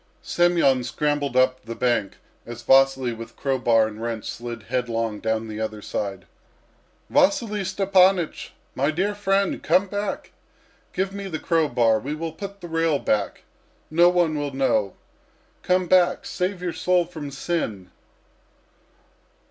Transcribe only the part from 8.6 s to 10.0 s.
My dear friend, come